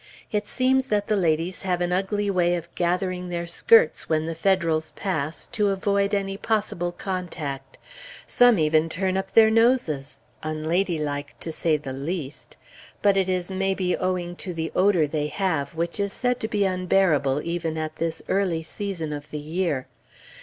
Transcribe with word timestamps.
It 0.31 0.47
seems 0.47 0.87
that 0.87 1.07
the 1.09 1.15
ladies 1.15 1.61
have 1.61 1.79
an 1.79 1.91
ugly 1.91 2.31
way 2.31 2.55
of 2.55 2.73
gathering 2.73 3.29
their 3.29 3.45
skirts 3.45 4.09
when 4.09 4.25
the 4.25 4.33
Federals 4.33 4.89
pass, 4.93 5.45
to 5.51 5.69
avoid 5.69 6.15
any 6.15 6.37
possible 6.37 6.91
contact. 6.91 7.77
Some 8.25 8.57
even 8.57 8.89
turn 8.89 9.15
up 9.15 9.29
their 9.29 9.51
noses. 9.51 10.21
Unladylike, 10.41 11.39
to 11.41 11.51
say 11.51 11.77
the 11.77 11.93
least. 11.93 12.57
But 13.03 13.15
it 13.15 13.29
is, 13.29 13.51
maybe, 13.51 13.95
owing 13.95 14.35
to 14.37 14.55
the 14.55 14.71
odor 14.75 15.05
they 15.05 15.27
have, 15.27 15.75
which 15.75 15.99
is 15.99 16.11
said 16.11 16.39
to 16.39 16.47
be 16.47 16.65
unbearable 16.65 17.41
even 17.43 17.77
at 17.77 17.97
this 17.97 18.23
early 18.27 18.63
season 18.63 19.13
of 19.13 19.29
the 19.29 19.37
year. 19.37 19.85